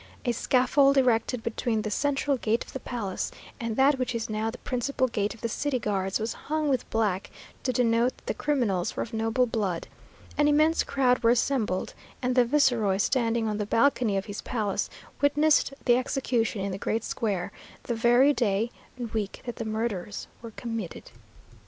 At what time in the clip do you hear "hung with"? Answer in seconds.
6.33-6.89